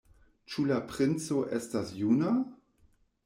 [0.53, 2.31] Ĉu la princo estas juna?